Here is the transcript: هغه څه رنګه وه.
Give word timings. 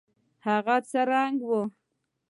هغه 0.45 0.75
څه 0.89 1.01
رنګه 1.11 1.45
وه. 1.49 1.61